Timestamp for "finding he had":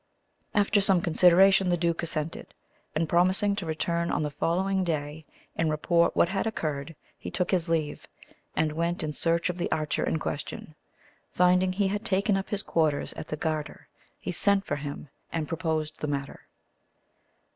11.29-12.03